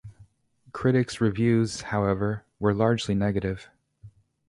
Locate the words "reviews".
1.21-1.81